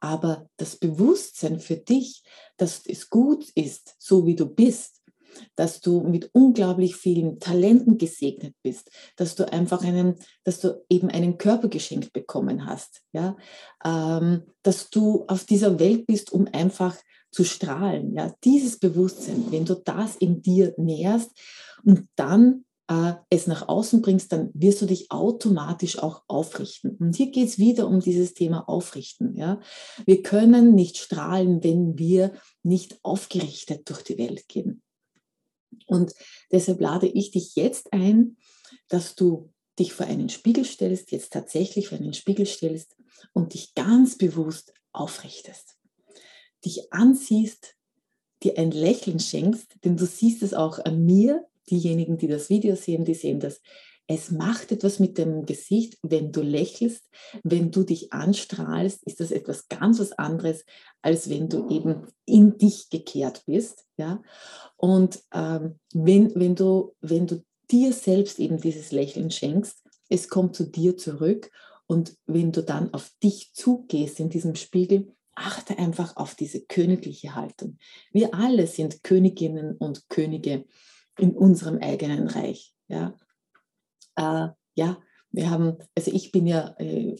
Aber 0.00 0.48
das 0.58 0.76
Bewusstsein 0.76 1.58
für 1.58 1.76
dich, 1.76 2.22
dass 2.56 2.86
es 2.86 3.08
gut 3.08 3.50
ist, 3.54 3.96
so 3.98 4.26
wie 4.26 4.36
du 4.36 4.46
bist, 4.46 5.02
dass 5.54 5.80
du 5.80 6.00
mit 6.00 6.30
unglaublich 6.32 6.96
vielen 6.96 7.38
Talenten 7.40 7.98
gesegnet 7.98 8.54
bist, 8.62 8.90
dass 9.16 9.34
du 9.34 9.50
einfach 9.50 9.82
einen, 9.84 10.16
dass 10.44 10.60
du 10.60 10.84
eben 10.88 11.10
einen 11.10 11.38
Körper 11.38 11.68
geschenkt 11.68 12.12
bekommen 12.12 12.66
hast, 12.66 13.02
ja, 13.12 13.36
ähm, 13.84 14.42
dass 14.62 14.90
du 14.90 15.24
auf 15.28 15.44
dieser 15.44 15.78
Welt 15.78 16.06
bist, 16.06 16.32
um 16.32 16.48
einfach 16.52 16.96
zu 17.30 17.44
strahlen, 17.44 18.14
ja, 18.14 18.34
dieses 18.44 18.78
Bewusstsein, 18.78 19.46
wenn 19.50 19.64
du 19.64 19.74
das 19.74 20.16
in 20.16 20.42
dir 20.42 20.74
näherst 20.78 21.30
und 21.84 22.08
dann 22.16 22.64
äh, 22.88 23.14
es 23.30 23.46
nach 23.46 23.68
außen 23.68 24.00
bringst, 24.00 24.32
dann 24.32 24.50
wirst 24.54 24.80
du 24.82 24.86
dich 24.86 25.10
automatisch 25.10 25.98
auch 25.98 26.22
aufrichten. 26.28 26.96
Und 26.96 27.16
hier 27.16 27.30
geht 27.30 27.48
es 27.48 27.58
wieder 27.58 27.88
um 27.88 28.00
dieses 28.00 28.34
Thema 28.34 28.68
Aufrichten. 28.68 29.34
Ja? 29.34 29.60
Wir 30.04 30.22
können 30.22 30.74
nicht 30.74 30.98
strahlen, 30.98 31.62
wenn 31.64 31.98
wir 31.98 32.32
nicht 32.62 32.98
aufgerichtet 33.02 33.88
durch 33.88 34.02
die 34.02 34.18
Welt 34.18 34.48
gehen. 34.48 34.82
Und 35.86 36.12
deshalb 36.52 36.80
lade 36.80 37.06
ich 37.06 37.30
dich 37.30 37.56
jetzt 37.56 37.92
ein, 37.92 38.36
dass 38.88 39.14
du 39.14 39.52
dich 39.78 39.92
vor 39.92 40.06
einen 40.06 40.28
Spiegel 40.28 40.64
stellst, 40.64 41.12
jetzt 41.12 41.32
tatsächlich 41.32 41.88
vor 41.88 41.98
einen 41.98 42.14
Spiegel 42.14 42.46
stellst 42.46 42.96
und 43.32 43.54
dich 43.54 43.74
ganz 43.74 44.16
bewusst 44.16 44.72
aufrichtest. 44.92 45.76
Dich 46.64 46.92
ansiehst, 46.92 47.76
dir 48.42 48.58
ein 48.58 48.70
Lächeln 48.70 49.20
schenkst, 49.20 49.76
denn 49.84 49.96
du 49.96 50.06
siehst 50.06 50.42
es 50.42 50.54
auch 50.54 50.78
an 50.78 51.04
mir, 51.04 51.46
diejenigen, 51.70 52.16
die 52.16 52.28
das 52.28 52.48
Video 52.48 52.76
sehen, 52.76 53.04
die 53.04 53.14
sehen 53.14 53.40
das. 53.40 53.60
Es 54.08 54.30
macht 54.30 54.70
etwas 54.70 55.00
mit 55.00 55.18
dem 55.18 55.46
Gesicht, 55.46 55.98
wenn 56.02 56.30
du 56.30 56.40
lächelst, 56.42 57.08
wenn 57.42 57.70
du 57.70 57.82
dich 57.82 58.12
anstrahlst, 58.12 59.02
ist 59.04 59.20
das 59.20 59.32
etwas 59.32 59.68
ganz 59.68 59.98
was 59.98 60.12
anderes, 60.12 60.64
als 61.02 61.28
wenn 61.28 61.48
du 61.48 61.68
eben 61.68 62.06
in 62.24 62.56
dich 62.56 62.88
gekehrt 62.88 63.42
bist. 63.46 63.84
Ja? 63.96 64.22
Und 64.76 65.22
ähm, 65.34 65.80
wenn, 65.92 66.34
wenn, 66.36 66.54
du, 66.54 66.94
wenn 67.00 67.26
du 67.26 67.44
dir 67.70 67.92
selbst 67.92 68.38
eben 68.38 68.60
dieses 68.60 68.92
Lächeln 68.92 69.30
schenkst, 69.30 69.82
es 70.08 70.28
kommt 70.28 70.54
zu 70.54 70.64
dir 70.64 70.96
zurück 70.96 71.50
und 71.86 72.16
wenn 72.26 72.52
du 72.52 72.62
dann 72.62 72.94
auf 72.94 73.10
dich 73.22 73.52
zugehst 73.54 74.20
in 74.20 74.28
diesem 74.28 74.54
Spiegel, 74.54 75.12
achte 75.34 75.78
einfach 75.78 76.16
auf 76.16 76.34
diese 76.34 76.62
königliche 76.62 77.34
Haltung. 77.34 77.78
Wir 78.12 78.34
alle 78.34 78.66
sind 78.66 79.02
Königinnen 79.02 79.76
und 79.76 80.08
Könige 80.08 80.64
in 81.18 81.36
unserem 81.36 81.78
eigenen 81.78 82.28
Reich. 82.28 82.72
Ja, 82.88 83.14
äh, 84.16 84.48
ja 84.74 84.98
wir 85.36 85.50
haben, 85.50 85.76
also 85.94 86.10
ich 86.12 86.32
bin 86.32 86.46
ja 86.46 86.74
äh, 86.78 87.14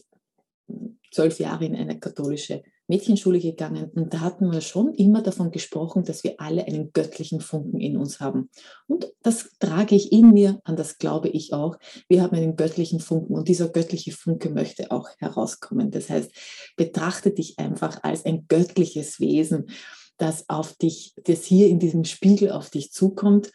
zwölf 1.11 1.39
Jahre 1.39 1.65
in 1.65 1.75
eine 1.75 1.99
katholische 1.99 2.63
Mädchenschule 2.87 3.39
gegangen 3.39 3.91
und 3.93 4.13
da 4.13 4.21
hatten 4.21 4.51
wir 4.51 4.61
schon 4.61 4.93
immer 4.93 5.21
davon 5.21 5.51
gesprochen, 5.51 6.03
dass 6.03 6.23
wir 6.23 6.39
alle 6.39 6.65
einen 6.65 6.93
göttlichen 6.93 7.41
Funken 7.41 7.79
in 7.79 7.97
uns 7.97 8.19
haben. 8.19 8.49
Und 8.87 9.13
das 9.21 9.51
trage 9.59 9.95
ich 9.95 10.11
in 10.11 10.31
mir, 10.31 10.61
an 10.63 10.77
das 10.77 10.97
glaube 10.97 11.27
ich 11.27 11.53
auch. 11.53 11.77
Wir 12.07 12.23
haben 12.23 12.35
einen 12.35 12.55
göttlichen 12.55 13.01
Funken 13.01 13.35
und 13.35 13.49
dieser 13.49 13.69
göttliche 13.69 14.13
Funke 14.13 14.49
möchte 14.49 14.89
auch 14.89 15.09
herauskommen. 15.19 15.91
Das 15.91 16.09
heißt, 16.09 16.31
betrachte 16.75 17.31
dich 17.31 17.59
einfach 17.59 18.03
als 18.03 18.25
ein 18.25 18.45
göttliches 18.47 19.19
Wesen, 19.19 19.69
das 20.17 20.49
auf 20.49 20.75
dich, 20.77 21.13
das 21.23 21.43
hier 21.43 21.67
in 21.67 21.79
diesem 21.79 22.05
Spiegel 22.05 22.51
auf 22.51 22.69
dich 22.69 22.91
zukommt 22.93 23.51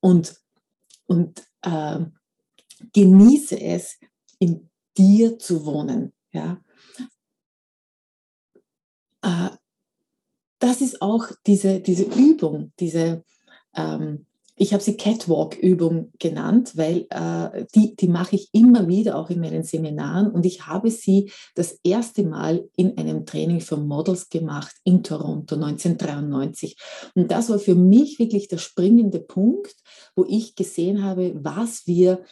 und, 0.00 0.36
und 1.06 1.42
äh, 1.62 1.98
genieße 2.92 3.60
es, 3.60 3.98
in 4.38 4.68
dir 4.96 5.38
zu 5.38 5.64
wohnen. 5.64 6.12
Ja? 6.32 6.60
Äh, 9.22 9.50
das 10.58 10.80
ist 10.80 11.00
auch 11.02 11.26
diese, 11.46 11.80
diese 11.80 12.04
Übung, 12.04 12.72
diese, 12.80 13.24
ähm, 13.74 14.26
ich 14.60 14.72
habe 14.72 14.82
sie 14.82 14.96
Catwalk-Übung 14.96 16.10
genannt, 16.18 16.72
weil 16.74 17.06
äh, 17.10 17.64
die, 17.76 17.94
die 17.94 18.08
mache 18.08 18.34
ich 18.34 18.48
immer 18.52 18.88
wieder 18.88 19.16
auch 19.16 19.30
in 19.30 19.38
meinen 19.38 19.62
Seminaren 19.62 20.32
und 20.32 20.44
ich 20.44 20.66
habe 20.66 20.90
sie 20.90 21.30
das 21.54 21.78
erste 21.84 22.24
Mal 22.24 22.68
in 22.76 22.98
einem 22.98 23.24
Training 23.24 23.60
für 23.60 23.76
Models 23.76 24.30
gemacht 24.30 24.74
in 24.82 25.04
Toronto 25.04 25.54
1993. 25.54 26.76
Und 27.14 27.30
das 27.30 27.50
war 27.50 27.60
für 27.60 27.76
mich 27.76 28.18
wirklich 28.18 28.48
der 28.48 28.58
springende 28.58 29.20
Punkt, 29.20 29.76
wo 30.16 30.24
ich 30.28 30.56
gesehen 30.56 31.04
habe, 31.04 31.34
was 31.36 31.86
wir 31.86 32.24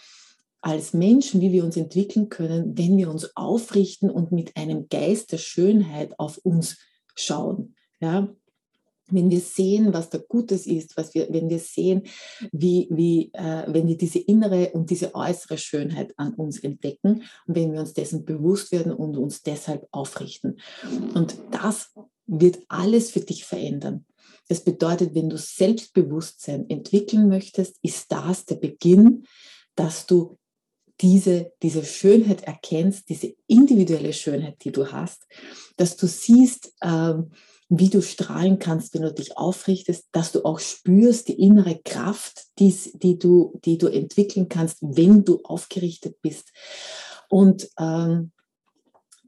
als 0.66 0.92
Menschen, 0.92 1.40
wie 1.40 1.52
wir 1.52 1.64
uns 1.64 1.76
entwickeln 1.76 2.28
können, 2.28 2.76
wenn 2.76 2.96
wir 2.96 3.08
uns 3.08 3.36
aufrichten 3.36 4.10
und 4.10 4.32
mit 4.32 4.56
einem 4.56 4.88
Geist 4.88 5.30
der 5.30 5.38
Schönheit 5.38 6.18
auf 6.18 6.38
uns 6.38 6.78
schauen. 7.14 7.76
Ja, 8.00 8.34
wenn 9.08 9.30
wir 9.30 9.38
sehen, 9.38 9.94
was 9.94 10.10
da 10.10 10.18
Gutes 10.18 10.66
ist, 10.66 10.96
was 10.96 11.14
wir, 11.14 11.28
wenn 11.30 11.48
wir 11.48 11.60
sehen, 11.60 12.02
wie, 12.50 12.88
wie, 12.90 13.30
äh, 13.32 13.62
wenn 13.68 13.86
wir 13.86 13.96
diese 13.96 14.18
innere 14.18 14.70
und 14.70 14.90
diese 14.90 15.14
äußere 15.14 15.56
Schönheit 15.56 16.12
an 16.16 16.34
uns 16.34 16.58
entdecken 16.58 17.22
und 17.46 17.54
wenn 17.54 17.72
wir 17.72 17.78
uns 17.78 17.92
dessen 17.92 18.24
bewusst 18.24 18.72
werden 18.72 18.92
und 18.92 19.16
uns 19.16 19.44
deshalb 19.44 19.86
aufrichten. 19.92 20.58
Und 21.14 21.36
das 21.52 21.94
wird 22.26 22.58
alles 22.66 23.12
für 23.12 23.20
dich 23.20 23.44
verändern. 23.44 24.04
Das 24.48 24.64
bedeutet, 24.64 25.14
wenn 25.14 25.28
du 25.28 25.38
Selbstbewusstsein 25.38 26.68
entwickeln 26.68 27.28
möchtest, 27.28 27.76
ist 27.82 28.10
das 28.10 28.46
der 28.46 28.56
Beginn, 28.56 29.26
dass 29.76 30.06
du 30.06 30.36
diese, 31.00 31.52
diese 31.62 31.84
Schönheit 31.84 32.42
erkennst, 32.42 33.08
diese 33.08 33.34
individuelle 33.46 34.12
Schönheit, 34.12 34.64
die 34.64 34.72
du 34.72 34.90
hast, 34.92 35.26
dass 35.76 35.96
du 35.96 36.06
siehst, 36.06 36.72
ähm, 36.82 37.32
wie 37.68 37.90
du 37.90 38.00
strahlen 38.00 38.58
kannst, 38.58 38.94
wenn 38.94 39.02
du 39.02 39.12
dich 39.12 39.36
aufrichtest, 39.36 40.06
dass 40.12 40.32
du 40.32 40.44
auch 40.44 40.60
spürst 40.60 41.28
die 41.28 41.40
innere 41.40 41.80
Kraft, 41.84 42.46
die, 42.58 42.74
die, 42.94 43.18
du, 43.18 43.58
die 43.64 43.76
du 43.76 43.88
entwickeln 43.88 44.48
kannst, 44.48 44.78
wenn 44.80 45.24
du 45.24 45.40
aufgerichtet 45.42 46.20
bist. 46.22 46.52
Und 47.28 47.68
ähm, 47.78 48.30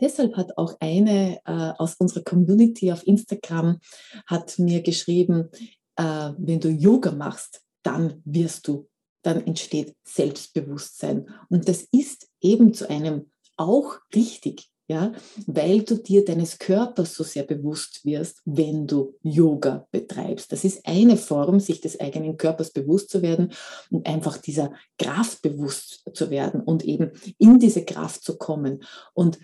deshalb 0.01 0.37
hat 0.37 0.57
auch 0.57 0.77
eine 0.79 1.41
äh, 1.45 1.73
aus 1.79 1.97
unserer 1.99 2.23
Community 2.23 2.93
auf 2.93 3.05
Instagram 3.07 3.81
hat 4.27 4.59
mir 4.59 4.83
geschrieben, 4.83 5.51
äh, 5.97 6.31
wenn 6.39 6.61
du 6.61 6.69
Yoga 6.69 7.11
machst, 7.11 7.63
dann 7.83 8.23
wirst 8.25 8.69
du, 8.69 8.88
dann 9.23 9.47
entsteht 9.47 9.95
Selbstbewusstsein. 10.05 11.29
Und 11.49 11.69
das 11.69 11.87
ist 11.93 12.29
eben 12.41 12.73
zu 12.73 12.89
einem 12.89 13.31
auch 13.57 13.99
richtig 14.15 14.71
ja, 14.91 15.13
weil 15.47 15.83
du 15.83 15.97
dir 15.97 16.25
deines 16.25 16.59
Körpers 16.59 17.15
so 17.15 17.23
sehr 17.23 17.43
bewusst 17.43 18.07
wirst, 18.07 18.41
wenn 18.47 18.87
du 18.87 19.15
Yoga 19.23 19.87
betreibst. 19.91 20.51
Das 20.51 20.65
ist 20.65 20.87
eine 20.87 21.19
Form, 21.19 21.61
sich 21.61 21.83
des 21.83 22.01
eigenen 22.01 22.39
Körpers 22.39 22.71
bewusst 22.71 23.11
zu 23.11 23.21
werden 23.21 23.53
und 23.91 24.07
einfach 24.07 24.39
dieser 24.39 24.73
Kraft 24.99 25.43
bewusst 25.43 26.05
zu 26.15 26.31
werden 26.31 26.63
und 26.63 26.85
eben 26.87 27.13
in 27.37 27.59
diese 27.59 27.85
Kraft 27.85 28.25
zu 28.25 28.39
kommen. 28.39 28.83
Und 29.13 29.39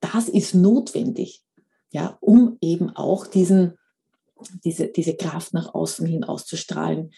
das 0.00 0.28
ist 0.28 0.52
notwendig, 0.56 1.44
ja, 1.92 2.18
um 2.20 2.58
eben 2.60 2.90
auch 2.90 3.28
diesen, 3.28 3.78
diese, 4.64 4.88
diese 4.88 5.14
Kraft 5.14 5.54
nach 5.54 5.74
außen 5.74 6.08
hin 6.08 6.24
auszustrahlen. 6.24 7.12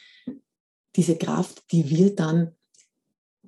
Diese 0.96 1.16
Kraft, 1.16 1.64
die 1.72 1.88
wir 1.90 2.14
dann 2.14 2.54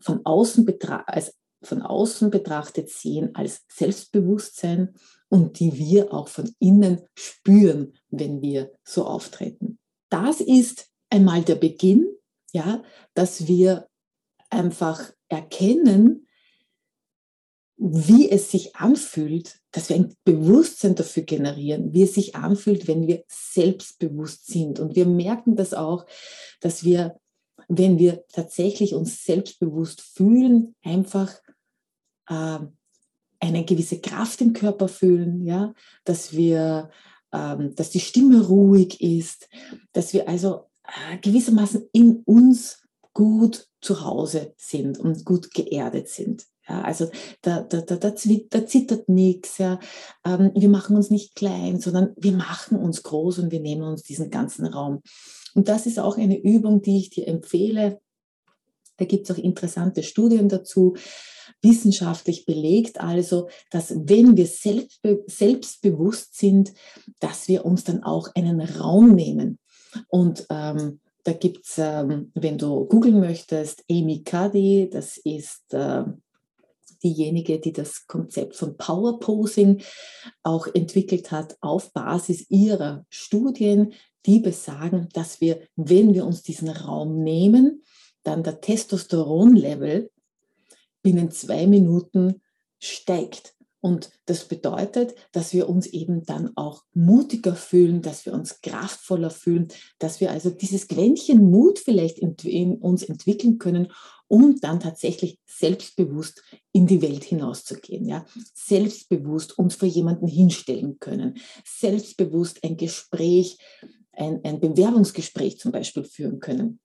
von 0.01 0.25
außen 0.25 0.67
als 1.07 1.35
von 1.63 1.83
außen 1.83 2.31
betrachtet 2.31 2.91
sehen 2.91 3.35
als 3.35 3.65
Selbstbewusstsein 3.69 4.95
und 5.29 5.59
die 5.59 5.77
wir 5.77 6.13
auch 6.13 6.29
von 6.29 6.55
innen 6.59 7.01
spüren, 7.15 7.95
wenn 8.11 8.41
wir 8.41 8.73
so 8.85 9.05
auftreten. 9.05 9.79
Das 10.09 10.41
ist 10.41 10.89
einmal 11.11 11.43
der 11.43 11.57
Beginn, 11.57 12.07
ja, 12.53 12.83
dass 13.15 13.49
wir 13.49 13.89
einfach 14.51 15.13
erkennen, 15.29 16.27
wie 17.79 18.31
es 18.31 18.51
sich 18.51 18.77
anfühlt, 18.77 19.61
dass 19.71 19.91
wir 19.91 19.97
ein 19.97 20.15
Bewusstsein 20.25 20.95
dafür 20.95 21.25
generieren, 21.25 21.93
wie 21.93 22.05
es 22.05 22.15
sich 22.15 22.35
anfühlt, 22.35 22.89
wenn 22.89 23.07
wir 23.07 23.25
selbstbewusst 23.29 24.47
sind. 24.47 24.81
Und 24.81 24.97
wir 24.97 25.05
merken 25.05 25.57
das 25.57 25.75
auch, 25.75 26.07
dass 26.61 26.85
wir, 26.85 27.19
wenn 27.69 27.99
wir 27.99 28.25
tatsächlich 28.29 28.95
uns 28.95 29.25
selbstbewusst 29.25 30.01
fühlen, 30.01 30.75
einfach 30.83 31.35
äh, 32.29 32.59
eine 33.41 33.65
gewisse 33.65 34.01
Kraft 34.01 34.41
im 34.41 34.53
Körper 34.53 34.89
fühlen, 34.89 35.45
ja, 35.45 35.75
dass 36.05 36.33
wir, 36.33 36.91
ähm, 37.33 37.75
dass 37.75 37.91
die 37.91 38.01
Stimme 38.01 38.47
ruhig 38.47 39.01
ist, 39.01 39.49
dass 39.93 40.13
wir 40.13 40.29
also 40.29 40.67
äh, 40.85 41.19
gewissermaßen 41.19 41.89
in 41.93 42.23
uns 42.25 42.83
gut 43.13 43.69
zu 43.81 44.05
Hause 44.05 44.55
sind 44.57 44.99
und 44.99 45.25
gut 45.25 45.53
geerdet 45.53 46.09
sind. 46.09 46.47
Ja, 46.69 46.83
also 46.83 47.11
da, 47.43 47.61
da, 47.63 47.81
da, 47.81 47.97
da, 47.97 48.17
zittert 48.17 49.09
nichts. 49.09 49.59
Ja. 49.59 49.79
Ähm, 50.25 50.51
wir 50.55 50.69
machen 50.69 50.97
uns 50.97 51.11
nicht 51.11 51.37
klein, 51.37 51.81
sondern 51.81 52.13
wir 52.17 52.33
machen 52.33 52.79
uns 52.79 53.03
groß 53.03 53.39
und 53.39 53.53
wir 53.53 53.61
nehmen 53.61 53.83
uns 53.83 54.03
diesen 54.03 54.31
ganzen 54.31 54.67
Raum. 54.67 55.03
Und 55.55 55.69
das 55.69 55.87
ist 55.87 55.99
auch 55.99 56.19
eine 56.19 56.39
Übung, 56.39 56.83
die 56.83 56.99
ich 56.99 57.11
dir 57.11 57.29
empfehle. 57.29 58.01
Da 58.97 59.05
gibt 59.05 59.29
es 59.29 59.37
auch 59.37 59.43
interessante 59.43 60.03
Studien 60.03 60.49
dazu, 60.49 60.97
wissenschaftlich 61.63 62.45
belegt 62.45 63.01
also, 63.01 63.49
dass 63.71 63.95
wenn 63.95 64.37
wir 64.37 64.47
selbstbe 64.47 65.25
selbstbewusst 65.27 66.37
sind, 66.37 66.73
dass 67.21 67.49
wir 67.49 67.65
uns 67.65 67.85
dann 67.85 68.03
auch 68.03 68.35
einen 68.35 68.61
Raum 68.61 69.15
nehmen. 69.15 69.59
Und 70.09 70.47
ähm, 70.51 71.01
da 71.25 71.33
gibt 71.33 71.67
es, 71.67 71.79
ähm, 71.79 72.31
wenn 72.35 72.59
du 72.59 72.85
googeln 72.85 73.19
möchtest, 73.21 73.85
Amy 73.91 74.23
Cuddy, 74.23 74.89
das 74.91 75.17
ist 75.17 75.73
äh, 75.73 76.05
diejenige, 77.07 77.61
die 77.61 77.73
das 77.73 78.07
Konzept 78.07 78.57
von 78.57 78.77
Power 78.77 79.21
Posing 79.21 79.81
auch 80.43 80.67
entwickelt 80.75 81.31
hat 81.31 81.57
auf 81.61 81.93
Basis 81.93 82.47
ihrer 82.51 83.07
Studien, 83.09 83.93
die 84.27 84.41
besagen, 84.41 85.09
dass 85.13 85.41
wir, 85.41 85.61
wenn 85.77 86.15
wir 86.15 86.27
uns 86.27 86.43
diesen 86.43 86.69
Raum 86.69 87.23
nehmen, 87.23 87.83
dann 88.25 88.43
der 88.43 88.61
Testosteronlevel 88.61 90.11
binnen 91.03 91.31
zwei 91.31 91.69
Minuten 91.69 92.43
steigt. 92.81 93.55
Und 93.81 94.11
das 94.25 94.47
bedeutet, 94.47 95.15
dass 95.31 95.53
wir 95.53 95.69
uns 95.69 95.87
eben 95.87 96.25
dann 96.25 96.51
auch 96.57 96.83
mutiger 96.93 97.55
fühlen, 97.55 98.03
dass 98.03 98.27
wir 98.27 98.33
uns 98.33 98.61
kraftvoller 98.61 99.31
fühlen, 99.31 99.69
dass 100.01 100.21
wir 100.21 100.33
also 100.33 100.51
dieses 100.51 100.89
Quäntchen 100.89 101.49
Mut 101.53 101.79
vielleicht 101.79 102.19
in 102.19 102.75
uns 102.79 103.05
entwickeln 103.05 103.59
können, 103.59 103.93
um 104.29 104.59
dann 104.61 104.81
tatsächlich 104.81 105.39
selbstbewusst 105.47 106.43
in 106.73 106.87
die 106.87 107.03
Welt 107.03 107.25
hinauszugehen. 107.25 108.07
Ja? 108.07 108.25
Selbstbewusst 108.55 109.59
uns 109.59 109.77
vor 109.77 109.89
jemanden 109.89 110.27
hinstellen 110.27 110.99
können, 110.99 111.39
selbstbewusst 111.65 112.63
ein 112.65 112.77
Gespräch, 112.77 113.59
ein, 114.13 114.45
ein 114.45 114.61
Bewerbungsgespräch 114.61 115.59
zum 115.59 115.73
Beispiel 115.73 116.05
führen 116.05 116.41
können 116.41 116.81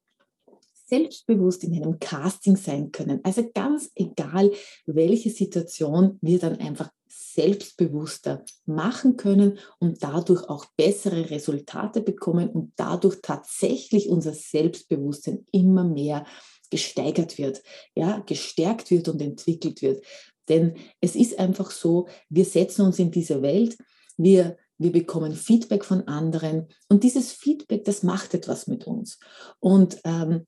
selbstbewusst 0.92 1.64
in 1.64 1.74
einem 1.74 2.00
Casting 2.00 2.58
sein 2.58 2.92
können. 2.92 3.22
Also 3.24 3.50
ganz 3.54 3.90
egal, 3.96 4.52
welche 4.86 5.30
Situation 5.30 6.20
wir 6.22 6.38
dann 6.38 6.60
einfach 6.60 6.90
selbstbewusster 7.08 8.44
machen 8.66 9.16
können 9.16 9.58
und 9.80 10.04
dadurch 10.04 10.44
auch 10.50 10.66
bessere 10.76 11.30
Resultate 11.30 12.02
bekommen 12.02 12.50
und 12.50 12.74
dadurch 12.76 13.20
tatsächlich 13.22 14.10
unser 14.10 14.34
Selbstbewusstsein 14.34 15.46
immer 15.54 15.86
mehr 15.86 16.26
gesteigert 16.72 17.38
wird, 17.38 17.62
ja, 17.94 18.20
gestärkt 18.26 18.90
wird 18.90 19.08
und 19.08 19.22
entwickelt 19.22 19.84
wird. 19.84 20.04
Denn 20.50 20.74
es 21.00 21.16
ist 21.16 21.38
einfach 21.38 21.70
so, 21.70 22.08
wir 22.30 22.46
setzen 22.46 22.84
uns 22.84 22.98
in 22.98 23.12
diese 23.12 23.44
Welt, 23.44 23.78
wir 24.18 24.58
wir 24.82 24.92
bekommen 24.92 25.34
Feedback 25.34 25.86
von 25.86 26.08
anderen 26.08 26.68
und 26.90 27.04
dieses 27.04 27.32
Feedback, 27.32 27.86
das 27.86 28.02
macht 28.02 28.34
etwas 28.34 28.66
mit 28.66 28.88
uns. 28.88 29.20
Und 29.60 30.02
ähm, 30.06 30.48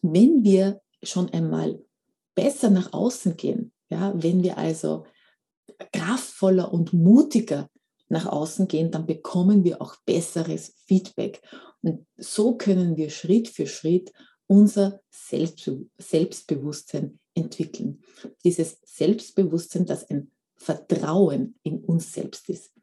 wenn 0.00 0.42
wir 0.42 0.80
schon 1.02 1.28
einmal 1.28 1.78
besser 2.34 2.70
nach 2.70 2.94
außen 2.94 3.36
gehen, 3.36 3.72
ja, 3.90 4.14
wenn 4.16 4.42
wir 4.42 4.56
also 4.56 5.04
kraftvoller 5.92 6.72
und 6.72 6.94
mutiger 6.94 7.68
nach 8.08 8.24
außen 8.24 8.66
gehen, 8.66 8.90
dann 8.90 9.04
bekommen 9.04 9.62
wir 9.62 9.82
auch 9.82 9.96
besseres 10.06 10.74
Feedback. 10.86 11.42
Und 11.82 12.06
so 12.16 12.56
können 12.56 12.96
wir 12.96 13.10
Schritt 13.10 13.48
für 13.48 13.66
Schritt 13.66 14.10
unser 14.46 15.00
Selbstbewusstsein 15.10 17.18
entwickeln. 17.34 18.02
Dieses 18.44 18.78
Selbstbewusstsein, 18.84 19.86
das 19.86 20.08
ein 20.10 20.30
Vertrauen 20.56 21.54
in 21.62 21.84
uns 21.84 22.12
selbst 22.12 22.48
ist. 22.48 22.74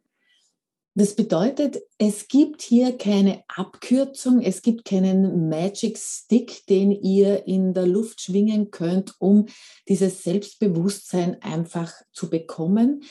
Das 0.94 1.15
bedeutet, 1.15 1.77
es 1.98 2.27
gibt 2.27 2.62
hier 2.62 2.98
keine 2.98 3.46
Abkürzung, 3.48 4.41
es 4.41 4.62
gibt 4.62 4.84
keinen 4.84 5.48
Magic 5.48 5.98
Stick, 5.98 6.65
den 6.68 6.91
ihr 6.91 7.48
in 7.48 7.74
der 7.74 7.88
Luft 7.88 8.20
schwingen 8.20 8.72
könnt, 8.72 9.15
um 9.20 9.46
dieses 9.88 10.24
Selbstbewusstsein 10.24 11.41
einfach 11.41 11.94
zu 12.12 12.30
bekommen, 12.30 13.03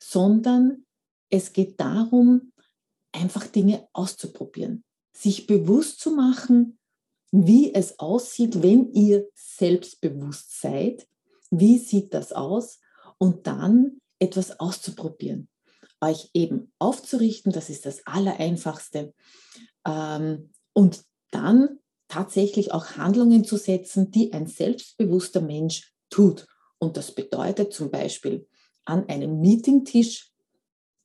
sondern 0.00 0.84
es 1.30 1.52
geht 1.52 1.78
darum, 1.78 2.52
einfach 3.12 3.46
Dinge 3.46 3.86
auszuprobieren, 3.92 4.82
sich 5.12 5.46
bewusst 5.46 6.00
zu 6.00 6.10
machen, 6.10 6.78
wie 7.30 7.74
es 7.74 7.98
aussieht, 7.98 8.62
wenn 8.62 8.92
ihr 8.92 9.28
selbstbewusst 9.34 10.60
seid, 10.60 11.06
wie 11.50 11.78
sieht 11.78 12.14
das 12.14 12.32
aus 12.32 12.80
und 13.18 13.46
dann 13.46 14.00
etwas 14.18 14.58
auszuprobieren 14.60 15.48
euch 16.00 16.30
eben 16.34 16.72
aufzurichten, 16.78 17.52
das 17.52 17.70
ist 17.70 17.86
das 17.86 18.06
Allereinfachste. 18.06 19.14
Ähm, 19.86 20.50
und 20.72 21.02
dann 21.30 21.78
tatsächlich 22.08 22.72
auch 22.72 22.96
Handlungen 22.96 23.44
zu 23.44 23.56
setzen, 23.56 24.10
die 24.10 24.32
ein 24.32 24.46
selbstbewusster 24.46 25.40
Mensch 25.40 25.92
tut. 26.10 26.46
Und 26.78 26.96
das 26.96 27.14
bedeutet 27.14 27.72
zum 27.72 27.90
Beispiel 27.90 28.46
an 28.84 29.08
einem 29.08 29.40
Meetingtisch 29.40 30.32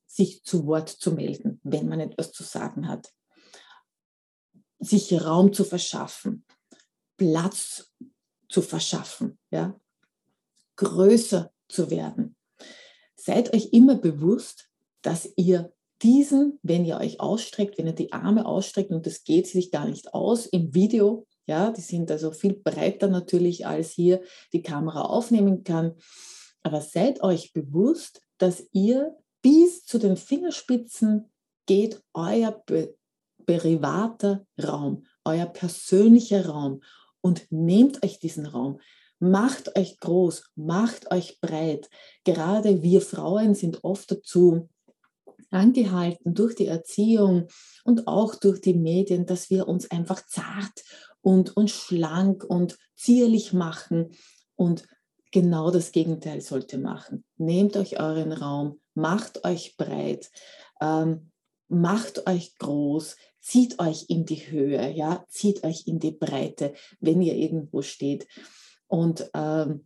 sich 0.05 0.43
zu 0.43 0.67
Wort 0.67 0.89
zu 0.89 1.11
melden, 1.11 1.59
wenn 1.63 1.89
man 1.89 1.99
etwas 1.99 2.31
zu 2.31 2.43
sagen 2.43 2.87
hat, 2.87 3.11
sich 4.83 5.13
Raum 5.23 5.53
zu 5.53 5.63
verschaffen, 5.63 6.45
Platz 7.17 7.91
zu 8.49 8.61
verschaffen, 8.61 9.37
ja, 9.51 9.79
größer 10.75 11.51
zu 11.67 11.89
werden. 11.89 12.35
Seid 13.15 13.53
euch 13.53 13.69
immer 13.71 13.95
bewusst, 13.95 14.69
dass 15.01 15.29
ihr 15.37 15.73
diesen, 16.01 16.59
wenn 16.61 16.85
ihr 16.85 16.97
euch 16.97 17.19
ausstreckt, 17.19 17.77
wenn 17.77 17.87
ihr 17.87 17.93
die 17.93 18.11
Arme 18.11 18.45
ausstreckt 18.45 18.91
und 18.91 19.05
das 19.05 19.23
geht 19.23 19.47
sich 19.47 19.71
gar 19.71 19.87
nicht 19.87 20.13
aus 20.13 20.45
im 20.45 20.73
Video, 20.73 21.25
ja, 21.45 21.71
die 21.71 21.81
sind 21.81 22.11
also 22.11 22.31
viel 22.31 22.53
breiter 22.53 23.07
natürlich, 23.07 23.65
als 23.65 23.91
hier 23.91 24.21
die 24.53 24.61
Kamera 24.61 25.03
aufnehmen 25.03 25.63
kann. 25.63 25.95
Aber 26.61 26.81
seid 26.81 27.21
euch 27.21 27.53
bewusst, 27.53 28.21
dass 28.37 28.65
ihr 28.71 29.15
bis 29.41 29.85
zu 29.85 29.97
den 29.97 30.15
Fingerspitzen 30.17 31.31
geht 31.65 32.01
euer 32.13 32.51
privater 33.45 34.45
Raum, 34.61 35.05
euer 35.25 35.45
persönlicher 35.45 36.47
Raum 36.47 36.81
und 37.21 37.51
nehmt 37.51 38.03
euch 38.03 38.19
diesen 38.19 38.45
Raum. 38.45 38.79
Macht 39.19 39.77
euch 39.77 39.99
groß, 39.99 40.51
macht 40.55 41.11
euch 41.11 41.39
breit. 41.39 41.89
Gerade 42.25 42.81
wir 42.81 43.01
Frauen 43.01 43.55
sind 43.55 43.83
oft 43.83 44.11
dazu 44.11 44.69
angehalten 45.49 46.33
durch 46.33 46.55
die 46.55 46.67
Erziehung 46.67 47.47
und 47.85 48.07
auch 48.07 48.35
durch 48.35 48.59
die 48.59 48.73
Medien, 48.73 49.25
dass 49.25 49.49
wir 49.49 49.67
uns 49.67 49.89
einfach 49.91 50.25
zart 50.25 50.83
und, 51.21 51.55
und 51.55 51.69
schlank 51.69 52.43
und 52.43 52.77
zierlich 52.95 53.53
machen. 53.53 54.11
Und 54.55 54.85
genau 55.31 55.71
das 55.71 55.91
Gegenteil 55.91 56.41
sollte 56.41 56.77
machen. 56.77 57.23
Nehmt 57.37 57.77
euch 57.77 57.99
euren 57.99 58.31
Raum, 58.31 58.81
macht 58.93 59.45
euch 59.45 59.77
breit, 59.77 60.29
ähm, 60.81 61.31
macht 61.69 62.27
euch 62.27 62.55
groß, 62.57 63.15
zieht 63.43 63.79
euch 63.79 64.05
in 64.07 64.25
die 64.25 64.49
Höhe, 64.49 64.91
ja, 64.91 65.25
zieht 65.27 65.63
euch 65.63 65.85
in 65.85 65.99
die 65.99 66.11
Breite, 66.11 66.73
wenn 66.99 67.21
ihr 67.21 67.35
irgendwo 67.35 67.81
steht. 67.81 68.27
Und 68.87 69.29
ähm, 69.33 69.85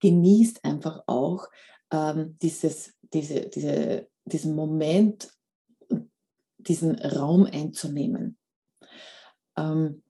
genießt 0.00 0.64
einfach 0.64 1.02
auch 1.06 1.48
ähm, 1.90 2.36
dieses, 2.40 2.92
diese, 3.12 3.48
diese 3.48 4.08
diesen 4.28 4.54
Moment, 4.54 5.30
diesen 6.58 6.98
Raum 6.98 7.44
einzunehmen. 7.44 8.38
Ähm, 9.56 10.02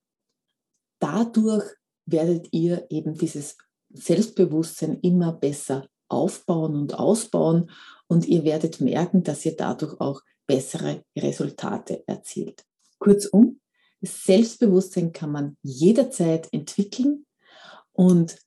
dadurch 0.98 1.64
werdet 2.06 2.48
ihr 2.52 2.86
eben 2.90 3.14
dieses 3.14 3.56
Selbstbewusstsein 3.90 5.00
immer 5.00 5.32
besser 5.32 5.88
aufbauen 6.08 6.74
und 6.74 6.98
ausbauen 6.98 7.70
und 8.06 8.26
ihr 8.26 8.44
werdet 8.44 8.80
merken, 8.80 9.22
dass 9.22 9.44
ihr 9.44 9.56
dadurch 9.56 10.00
auch 10.00 10.22
bessere 10.48 11.04
Resultate 11.16 12.02
erzielt. 12.08 12.64
Kurzum, 12.98 13.60
Selbstbewusstsein 14.00 15.12
kann 15.12 15.30
man 15.30 15.56
jederzeit 15.62 16.52
entwickeln 16.52 17.26
und 17.92 18.38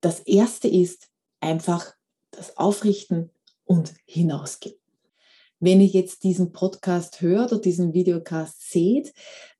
das 0.00 0.20
Erste 0.20 0.68
ist 0.68 1.08
einfach 1.40 1.94
das 2.30 2.56
Aufrichten 2.56 3.30
und 3.64 3.94
hinausgehen. 4.06 4.76
Wenn 5.58 5.80
ihr 5.80 5.88
jetzt 5.88 6.24
diesen 6.24 6.52
Podcast 6.52 7.20
hört 7.20 7.52
oder 7.52 7.60
diesen 7.60 7.92
Videocast 7.92 8.70
seht, 8.70 9.12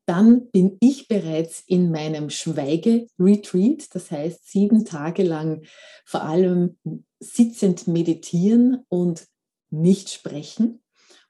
dann 0.06 0.50
bin 0.50 0.76
ich 0.80 1.08
bereits 1.08 1.62
in 1.66 1.90
meinem 1.90 2.30
Schweige-Retreat, 2.30 3.94
das 3.94 4.10
heißt 4.10 4.50
sieben 4.50 4.84
Tage 4.84 5.22
lang 5.22 5.62
vor 6.04 6.22
allem 6.22 6.78
sitzend 7.20 7.86
meditieren 7.86 8.84
und 8.88 9.26
nicht 9.70 10.10
sprechen. 10.10 10.82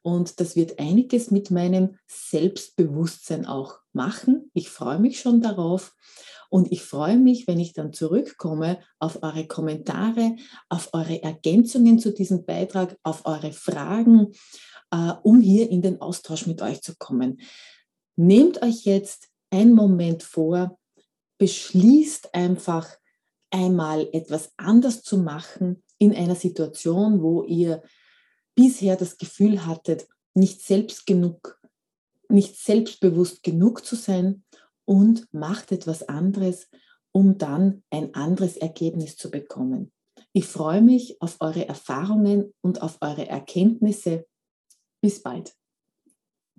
Und 0.02 0.40
das 0.40 0.56
wird 0.56 0.78
einiges 0.78 1.30
mit 1.30 1.50
meinem 1.50 1.96
Selbstbewusstsein 2.06 3.46
auch 3.46 3.78
machen. 3.92 4.50
Ich 4.54 4.70
freue 4.70 4.98
mich 4.98 5.20
schon 5.20 5.40
darauf. 5.40 5.94
Und 6.48 6.72
ich 6.72 6.82
freue 6.82 7.16
mich, 7.16 7.46
wenn 7.46 7.60
ich 7.60 7.74
dann 7.74 7.92
zurückkomme 7.92 8.80
auf 8.98 9.22
eure 9.22 9.46
Kommentare, 9.46 10.36
auf 10.68 10.90
eure 10.92 11.22
Ergänzungen 11.22 11.98
zu 11.98 12.12
diesem 12.12 12.44
Beitrag, 12.44 12.96
auf 13.04 13.24
eure 13.24 13.52
Fragen, 13.52 14.32
äh, 14.90 15.12
um 15.22 15.40
hier 15.40 15.70
in 15.70 15.82
den 15.82 16.00
Austausch 16.00 16.46
mit 16.46 16.60
euch 16.60 16.82
zu 16.82 16.94
kommen. 16.96 17.40
Nehmt 18.16 18.62
euch 18.62 18.84
jetzt 18.84 19.28
einen 19.50 19.74
Moment 19.74 20.22
vor, 20.22 20.78
beschließt 21.38 22.34
einfach 22.34 22.88
einmal 23.50 24.08
etwas 24.12 24.52
anders 24.56 25.02
zu 25.02 25.18
machen 25.18 25.82
in 25.98 26.14
einer 26.14 26.34
Situation, 26.34 27.22
wo 27.22 27.44
ihr 27.44 27.82
bisher 28.54 28.96
das 28.96 29.18
Gefühl 29.18 29.66
hattet, 29.66 30.08
nicht 30.34 30.62
selbst 30.62 31.06
genug, 31.06 31.60
nicht 32.28 32.56
selbstbewusst 32.56 33.42
genug 33.42 33.84
zu 33.84 33.96
sein 33.96 34.44
und 34.84 35.32
macht 35.32 35.72
etwas 35.72 36.08
anderes, 36.08 36.68
um 37.12 37.38
dann 37.38 37.82
ein 37.90 38.14
anderes 38.14 38.56
Ergebnis 38.56 39.16
zu 39.16 39.30
bekommen. 39.30 39.92
Ich 40.32 40.46
freue 40.46 40.82
mich 40.82 41.20
auf 41.20 41.36
eure 41.40 41.66
Erfahrungen 41.66 42.54
und 42.60 42.82
auf 42.82 42.98
eure 43.00 43.26
Erkenntnisse. 43.26 44.26
Bis 45.00 45.22
bald. 45.22 45.54